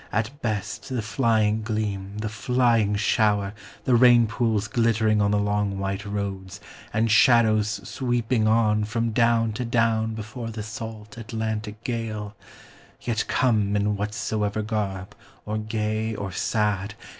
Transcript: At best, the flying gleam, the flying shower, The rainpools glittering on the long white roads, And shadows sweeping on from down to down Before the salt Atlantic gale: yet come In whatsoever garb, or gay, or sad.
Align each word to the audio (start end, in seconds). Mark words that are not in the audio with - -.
At 0.11 0.41
best, 0.41 0.89
the 0.89 1.03
flying 1.03 1.61
gleam, 1.61 2.17
the 2.17 2.27
flying 2.27 2.95
shower, 2.95 3.53
The 3.85 3.93
rainpools 3.95 4.67
glittering 4.67 5.21
on 5.21 5.29
the 5.29 5.37
long 5.37 5.77
white 5.77 6.05
roads, 6.07 6.59
And 6.91 7.11
shadows 7.11 7.87
sweeping 7.87 8.47
on 8.47 8.83
from 8.85 9.11
down 9.11 9.53
to 9.53 9.63
down 9.63 10.15
Before 10.15 10.49
the 10.49 10.63
salt 10.63 11.19
Atlantic 11.19 11.83
gale: 11.83 12.35
yet 12.99 13.25
come 13.27 13.75
In 13.75 13.95
whatsoever 13.95 14.63
garb, 14.63 15.13
or 15.45 15.59
gay, 15.59 16.15
or 16.15 16.31
sad. 16.31 16.95